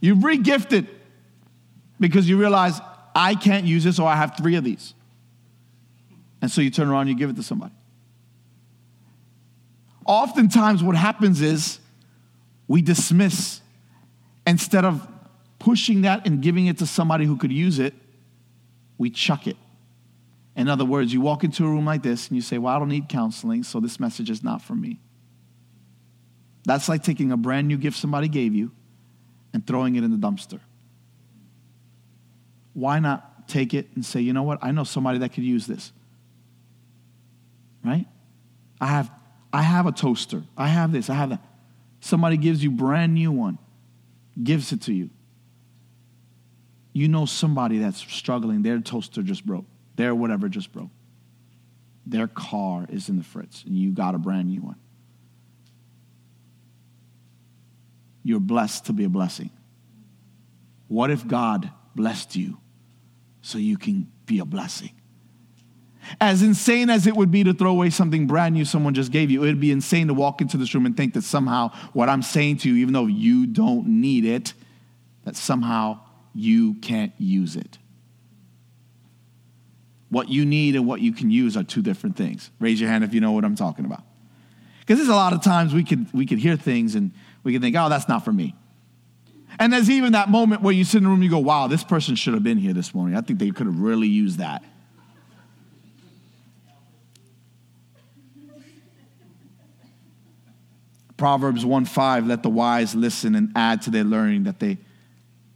[0.00, 0.86] You've regifted
[1.98, 2.78] because you realize
[3.14, 4.92] I can't use this or I have three of these.
[6.42, 7.72] And so you turn around and you give it to somebody.
[10.04, 11.78] Oftentimes, what happens is
[12.68, 13.62] we dismiss
[14.46, 15.08] instead of
[15.58, 17.94] pushing that and giving it to somebody who could use it,
[18.98, 19.56] we chuck it.
[20.54, 22.78] In other words, you walk into a room like this and you say, Well, I
[22.78, 25.00] don't need counseling, so this message is not for me.
[26.64, 28.70] That's like taking a brand new gift somebody gave you
[29.52, 30.60] and throwing it in the dumpster.
[32.74, 34.58] Why not take it and say, You know what?
[34.62, 35.92] I know somebody that could use this.
[37.84, 38.06] Right?
[38.80, 39.10] I have,
[39.52, 40.44] I have a toaster.
[40.56, 41.10] I have this.
[41.10, 41.42] I have that.
[42.00, 43.58] Somebody gives you brand new one,
[44.42, 45.10] gives it to you.
[46.92, 49.64] You know somebody that's struggling, their toaster just broke.
[49.96, 50.90] Their whatever just broke.
[52.06, 54.76] Their car is in the fritz, and you got a brand new one.
[58.24, 59.50] You're blessed to be a blessing.
[60.88, 62.58] What if God blessed you
[63.40, 64.90] so you can be a blessing?
[66.20, 69.30] As insane as it would be to throw away something brand new someone just gave
[69.30, 72.08] you, it would be insane to walk into this room and think that somehow what
[72.08, 74.52] I'm saying to you, even though you don't need it,
[75.24, 76.00] that somehow
[76.34, 77.78] you can't use it.
[80.12, 82.50] What you need and what you can use are two different things.
[82.60, 84.02] Raise your hand if you know what I'm talking about.
[84.80, 87.12] Because there's a lot of times we could, we could hear things and
[87.44, 88.54] we can think, oh, that's not for me.
[89.58, 91.66] And there's even that moment where you sit in the room and you go, wow,
[91.66, 93.16] this person should have been here this morning.
[93.16, 94.62] I think they could have really used that.
[101.16, 104.76] Proverbs 1 5, let the wise listen and add to their learning that they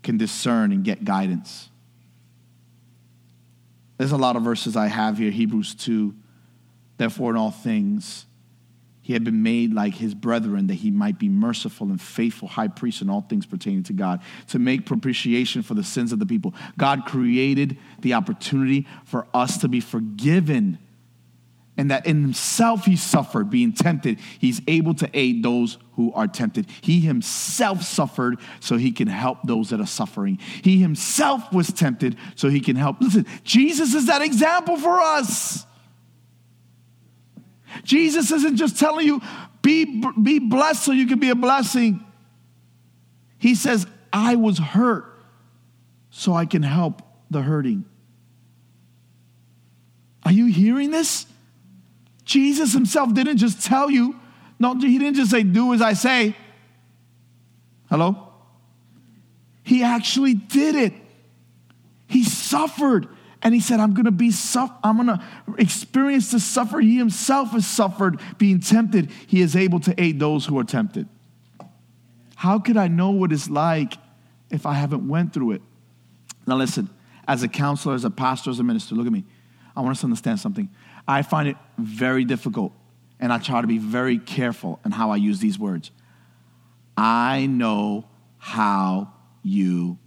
[0.02, 1.68] can discern and get guidance.
[3.98, 5.30] There's a lot of verses I have here.
[5.30, 6.14] Hebrews 2.
[6.98, 8.26] Therefore, in all things,
[9.02, 12.68] he had been made like his brethren that he might be merciful and faithful high
[12.68, 16.26] priest in all things pertaining to God, to make propitiation for the sins of the
[16.26, 16.54] people.
[16.76, 20.78] God created the opportunity for us to be forgiven
[21.76, 26.26] and that in himself he suffered, being tempted, he's able to aid those who are
[26.26, 26.66] tempted.
[26.80, 30.38] He himself suffered so he can help those that are suffering.
[30.62, 33.00] He himself was tempted so he can help.
[33.00, 35.66] Listen, Jesus is that example for us.
[37.84, 39.20] Jesus isn't just telling you,
[39.60, 42.04] be, be blessed so you can be a blessing.
[43.38, 45.04] He says, I was hurt
[46.10, 47.84] so I can help the hurting.
[50.24, 51.26] Are you hearing this?
[52.26, 54.20] Jesus himself didn't just tell you,
[54.58, 56.36] no, he didn't just say, do as I say.
[57.88, 58.28] Hello?
[59.62, 60.92] He actually did it.
[62.08, 63.08] He suffered.
[63.42, 65.24] And he said, I'm gonna be suff- I'm gonna
[65.56, 66.80] experience the suffer.
[66.80, 69.10] He himself has suffered being tempted.
[69.26, 71.08] He is able to aid those who are tempted.
[72.34, 73.94] How could I know what it's like
[74.50, 75.62] if I haven't went through it?
[76.46, 76.90] Now listen,
[77.28, 79.24] as a counselor, as a pastor, as a minister, look at me.
[79.76, 80.68] I want us to understand something.
[81.08, 82.72] I find it very difficult,
[83.20, 85.90] and I try to be very careful in how I use these words.
[86.96, 88.06] I know
[88.38, 89.98] how you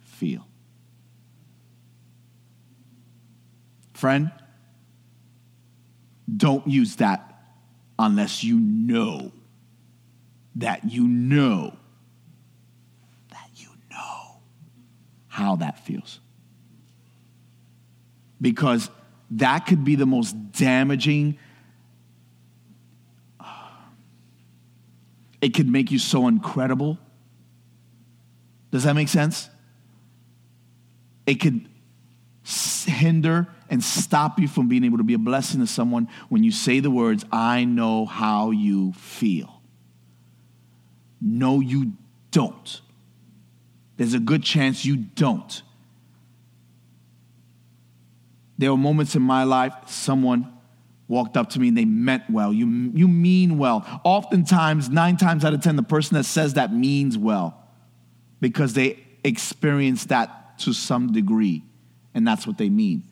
[0.00, 0.46] feel.
[3.94, 4.30] Friend,
[6.34, 7.32] don't use that
[7.98, 9.32] unless you know
[10.56, 11.76] that you know
[13.30, 14.40] that you know
[15.28, 16.20] how that feels.
[18.40, 18.90] Because
[19.30, 21.38] that could be the most damaging.
[25.40, 26.98] It could make you so incredible.
[28.70, 29.48] Does that make sense?
[31.26, 31.68] It could
[32.86, 36.52] hinder and stop you from being able to be a blessing to someone when you
[36.52, 39.60] say the words, I know how you feel.
[41.20, 41.92] No, you
[42.30, 42.80] don't.
[43.96, 45.62] There's a good chance you don't.
[48.58, 50.52] There were moments in my life, someone
[51.08, 52.52] walked up to me and they meant well.
[52.52, 54.00] You, you mean well.
[54.04, 57.62] Oftentimes, nine times out of 10, the person that says that means well
[58.40, 61.62] because they experience that to some degree,
[62.14, 63.04] and that's what they mean.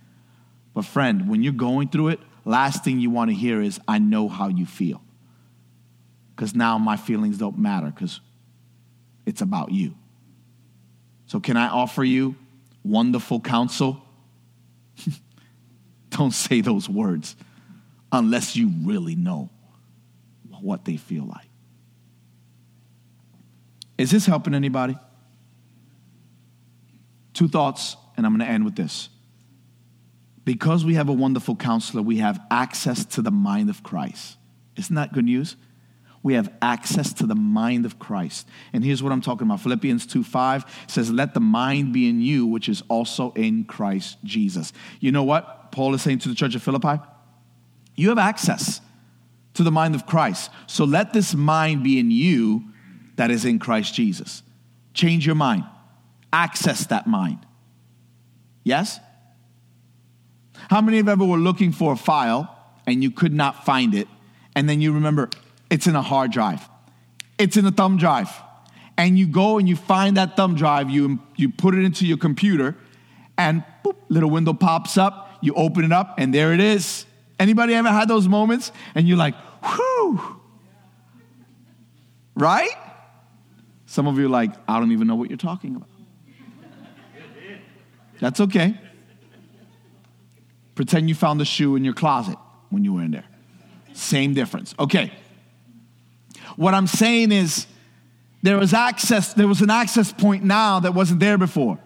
[0.73, 3.99] But, friend, when you're going through it, last thing you want to hear is, I
[3.99, 5.03] know how you feel.
[6.35, 8.21] Because now my feelings don't matter because
[9.25, 9.95] it's about you.
[11.27, 12.35] So, can I offer you
[12.83, 14.03] wonderful counsel?
[16.15, 17.37] don't say those words
[18.13, 19.51] unless you really know
[20.61, 21.49] what they feel like.
[23.99, 24.97] Is this helping anybody?
[27.35, 29.09] Two thoughts, and I'm going to end with this.
[30.45, 34.37] Because we have a wonderful counselor, we have access to the mind of Christ.
[34.77, 35.57] Isn't that good news?
[36.23, 38.49] We have access to the mind of Christ.
[38.73, 39.61] And here's what I'm talking about.
[39.61, 44.17] Philippians 2 5 says, Let the mind be in you, which is also in Christ
[44.25, 44.73] Jesus.
[45.01, 47.03] You know what Paul is saying to the church of Philippi?
[47.97, 48.81] You have access
[49.55, 50.51] to the mind of Christ.
[50.69, 52.63] So let this mind be in you
[53.17, 54.45] that is in Christ Jesus.
[54.95, 55.65] Change your mind,
[56.33, 57.45] access that mind.
[58.63, 59.01] Yes?
[60.71, 62.57] How many of you ever were looking for a file
[62.87, 64.07] and you could not find it,
[64.55, 65.29] and then you remember
[65.71, 66.69] it's in a hard drive,
[67.37, 68.31] it's in a thumb drive,
[68.97, 72.19] and you go and you find that thumb drive, you, you put it into your
[72.19, 72.77] computer,
[73.37, 77.07] and boop, little window pops up, you open it up, and there it is.
[77.39, 80.41] Anybody ever had those moments and you're like, whew,
[82.35, 82.71] right?
[83.87, 85.89] Some of you are like, I don't even know what you're talking about.
[88.21, 88.79] That's okay.
[90.75, 92.39] Pretend you found the shoe in your closet
[92.71, 93.27] when you were in there.
[93.93, 94.75] Same difference.
[94.79, 95.13] Okay.
[96.57, 97.67] What I'm saying is
[98.43, 101.79] there was access, there was an access point now that wasn't there before.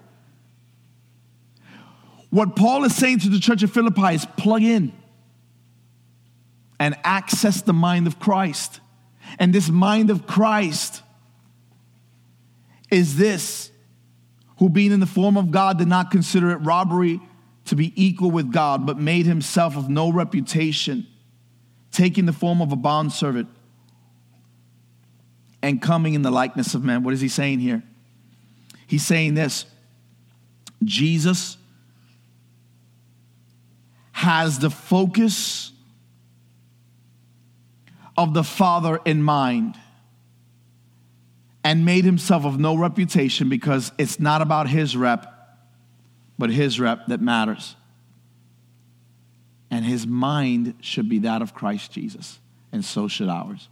[2.30, 4.92] What Paul is saying to the church of Philippi is plug in
[6.78, 8.80] and access the mind of Christ.
[9.38, 11.02] And this mind of Christ
[12.90, 13.70] is this
[14.58, 17.20] who, being in the form of God, did not consider it robbery
[17.66, 21.06] to be equal with God, but made himself of no reputation,
[21.92, 23.48] taking the form of a bondservant
[25.62, 27.02] and coming in the likeness of man.
[27.02, 27.82] What is he saying here?
[28.86, 29.66] He's saying this
[30.82, 31.57] Jesus
[34.18, 35.70] has the focus
[38.16, 39.76] of the Father in mind
[41.62, 45.32] and made himself of no reputation because it's not about his rep
[46.36, 47.76] but his rep that matters.
[49.70, 52.40] And his mind should be that of Christ Jesus,
[52.72, 53.68] and so should ours.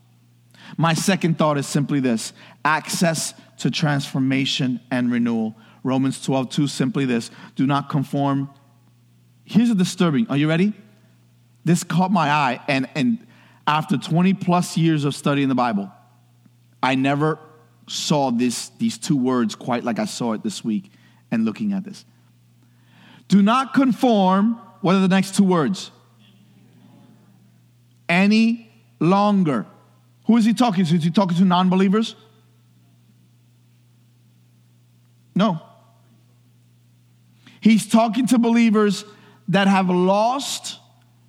[0.76, 2.32] My second thought is simply this
[2.64, 5.56] access to transformation and renewal.
[5.82, 8.48] Romans 12, 2, simply this do not conform
[9.46, 10.26] here's a disturbing.
[10.28, 10.74] Are you ready?
[11.64, 13.26] This caught my eye, and, and
[13.66, 15.90] after 20 plus years of studying the Bible,
[16.82, 17.38] I never
[17.88, 20.90] saw this, these two words quite like I saw it this week
[21.30, 22.04] and looking at this.
[23.28, 25.90] Do not conform, what are the next two words?
[28.08, 28.70] Any
[29.00, 29.66] longer.
[30.26, 30.94] Who is he talking to?
[30.94, 32.14] Is he talking to non believers?
[35.34, 35.60] No.
[37.60, 39.04] He's talking to believers
[39.48, 40.78] that have lost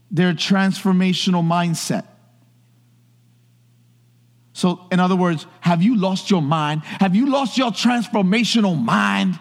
[0.10, 2.06] their transformational mindset.
[4.54, 6.84] So, in other words, have you lost your mind?
[6.84, 9.40] Have you lost your transformational mind?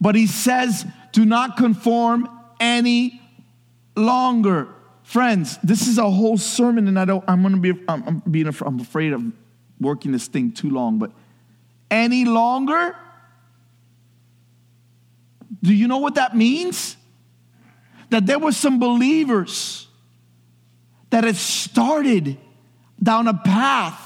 [0.00, 2.28] But he says, do not conform
[2.60, 3.20] any
[3.96, 4.68] longer.
[5.02, 8.46] Friends, this is a whole sermon, and I don't, I'm gonna be, I'm, I'm being,
[8.46, 9.24] I'm afraid of
[9.80, 11.10] working this thing too long, but
[11.90, 12.94] any longer?
[15.62, 16.96] Do you know what that means?
[18.10, 19.86] That there were some believers
[21.10, 22.38] that had started
[23.02, 24.00] down a path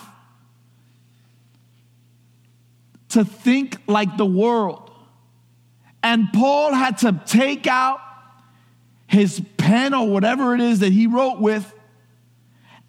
[3.10, 4.90] to think like the world.
[6.02, 8.00] And Paul had to take out
[9.06, 11.72] his pen or whatever it is that he wrote with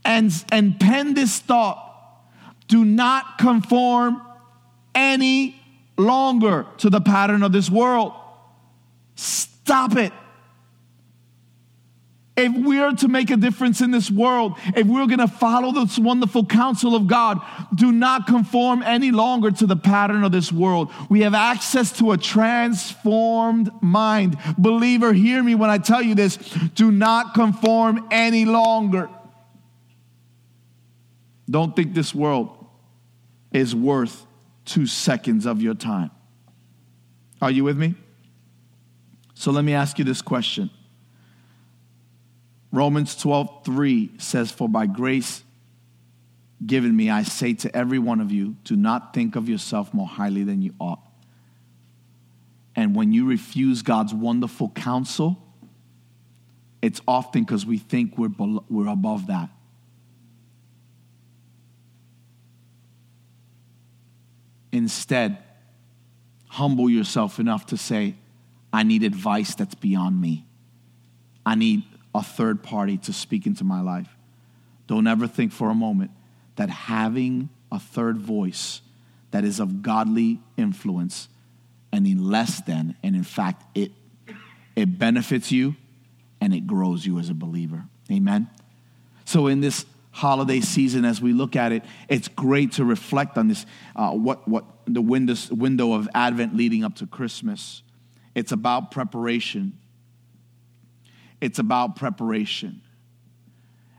[0.05, 1.79] and, and pen this thought
[2.67, 4.21] do not conform
[4.95, 5.61] any
[5.97, 8.13] longer to the pattern of this world.
[9.15, 10.13] Stop it.
[12.35, 15.99] If we're to make a difference in this world, if we're going to follow this
[15.99, 17.39] wonderful counsel of God,
[17.75, 20.91] do not conform any longer to the pattern of this world.
[21.09, 24.39] We have access to a transformed mind.
[24.57, 26.37] Believer, hear me when I tell you this.
[26.73, 29.09] Do not conform any longer.
[31.47, 32.57] Don't think this world
[33.51, 34.25] is worth
[34.65, 36.09] two seconds of your time.
[37.43, 37.93] Are you with me?
[39.33, 40.69] So let me ask you this question.
[42.71, 45.43] Romans 12, 3 says, For by grace
[46.65, 50.07] given me, I say to every one of you, do not think of yourself more
[50.07, 51.01] highly than you ought.
[52.75, 55.37] And when you refuse God's wonderful counsel,
[56.81, 59.49] it's often because we think we're, below, we're above that.
[64.71, 65.37] Instead,
[66.47, 68.15] humble yourself enough to say,
[68.73, 70.45] I need advice that's beyond me.
[71.45, 71.83] I need
[72.15, 74.09] a third party to speak into my life.
[74.87, 76.11] Don't ever think for a moment
[76.55, 78.81] that having a third voice
[79.31, 81.29] that is of godly influence
[81.91, 83.91] any less than, and in fact, it,
[84.75, 85.75] it benefits you
[86.41, 87.85] and it grows you as a believer.
[88.11, 88.49] Amen?
[89.25, 93.47] So, in this holiday season, as we look at it, it's great to reflect on
[93.47, 93.65] this,
[93.95, 97.81] uh, what, what the window, window of Advent leading up to Christmas.
[98.35, 99.77] It's about preparation.
[101.41, 102.81] It's about preparation.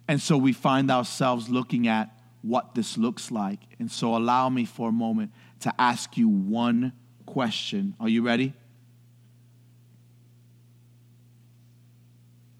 [0.09, 2.11] And so we find ourselves looking at
[2.43, 3.61] what this looks like.
[3.79, 6.93] And so allow me for a moment to ask you one
[7.27, 7.95] question.
[7.99, 8.55] Are you ready?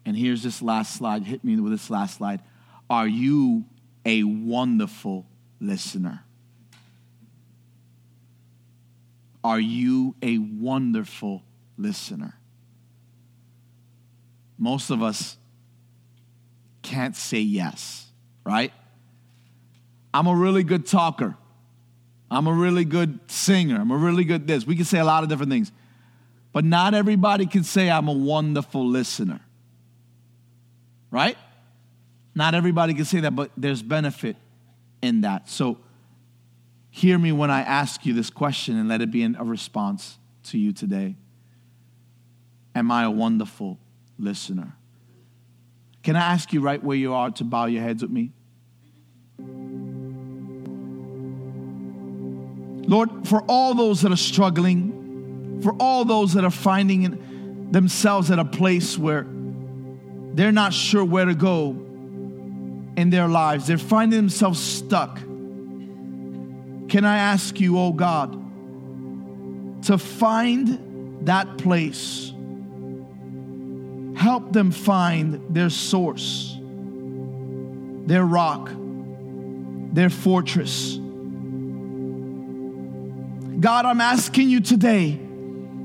[0.05, 1.23] And here's this last slide.
[1.23, 2.41] Hit me with this last slide.
[2.89, 3.65] Are you
[4.05, 5.25] a wonderful
[5.59, 6.23] listener?
[9.43, 11.43] Are you a wonderful
[11.77, 12.37] listener?
[14.57, 15.37] Most of us
[16.81, 18.07] can't say yes,
[18.45, 18.71] right?
[20.13, 21.35] I'm a really good talker.
[22.31, 23.79] I'm a really good singer.
[23.79, 24.65] I'm a really good this.
[24.65, 25.71] We can say a lot of different things.
[26.53, 29.41] But not everybody can say I'm a wonderful listener.
[31.11, 31.37] Right?
[32.33, 34.37] Not everybody can say that, but there's benefit
[35.01, 35.49] in that.
[35.49, 35.77] So
[36.89, 40.57] hear me when I ask you this question and let it be a response to
[40.57, 41.15] you today.
[42.75, 43.79] Am I a wonderful
[44.19, 44.75] listener?
[46.03, 48.31] Can I ask you right where you are to bow your heads with me?
[52.87, 58.37] Lord, for all those that are struggling, for all those that are finding themselves at
[58.37, 59.25] a place where
[60.33, 61.85] they're not sure where to go,
[62.97, 63.67] in their lives.
[63.67, 65.17] They're finding themselves stuck.
[65.17, 68.33] Can I ask you, oh God,
[69.85, 72.31] to find that place?
[74.15, 76.57] Help them find their source,
[78.05, 78.71] their rock,
[79.93, 80.97] their fortress.
[83.59, 85.19] God, I'm asking you today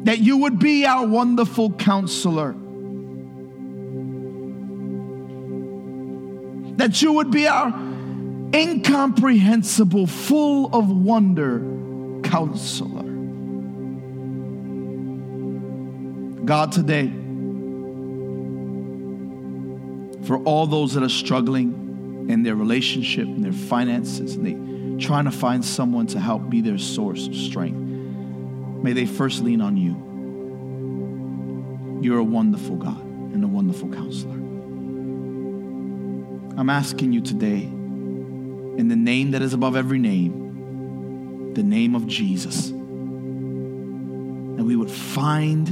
[0.05, 2.55] that you would be our wonderful counselor
[6.81, 7.69] that you would be our
[8.55, 11.61] incomprehensible, full of wonder
[12.23, 13.05] counselor.
[16.47, 17.13] God, today,
[20.31, 24.55] for all those that are struggling in their relationship and their finances, and they
[25.05, 27.77] trying to find someone to help be their source of strength,
[28.81, 29.91] may they first lean on you.
[32.01, 34.37] You're a wonderful God and a wonderful counselor.
[36.57, 42.07] I'm asking you today, in the name that is above every name, the name of
[42.07, 42.75] Jesus, that
[44.65, 45.67] we would find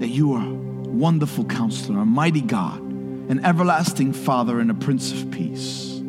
[0.00, 0.54] that you are a
[0.88, 2.87] wonderful counselor, a mighty God,
[3.28, 6.00] an everlasting Father, and a Prince of Peace.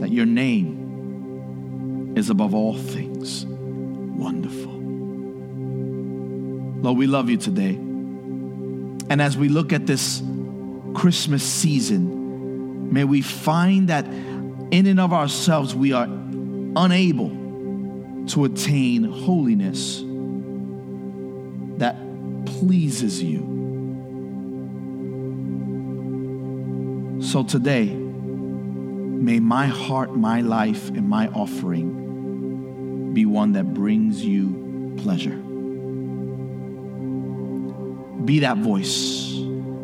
[0.00, 3.46] That your name is above all things.
[3.46, 4.72] Wonderful.
[6.82, 7.74] Lord, we love you today.
[7.74, 10.22] And as we look at this
[10.94, 17.30] Christmas season, may we find that in and of ourselves we are unable
[18.28, 20.02] to attain holiness
[21.78, 21.96] that
[22.46, 23.51] pleases you.
[27.32, 34.94] So today, may my heart, my life, and my offering be one that brings you
[34.98, 35.38] pleasure.
[38.26, 39.32] Be that voice,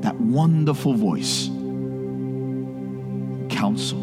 [0.02, 1.46] that wonderful voice.
[3.48, 3.96] Counsel.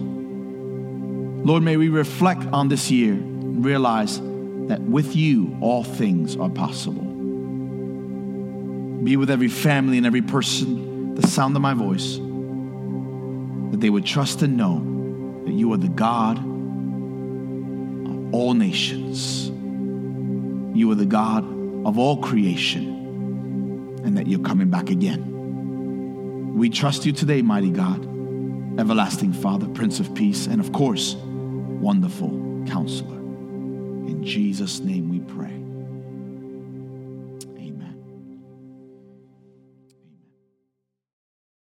[1.43, 4.19] Lord, may we reflect on this year and realize
[4.69, 7.03] that with you all things are possible.
[9.03, 12.19] Be with every family and every person, the sound of my voice,
[13.85, 14.79] they would trust and know
[15.45, 19.49] that you are the God of all nations.
[20.75, 21.43] You are the God
[21.85, 26.55] of all creation, and that you're coming back again.
[26.55, 28.03] We trust you today, mighty God,
[28.79, 33.19] everlasting Father, Prince of Peace, and of course, wonderful counselor.
[33.19, 35.64] In Jesus' name we pray.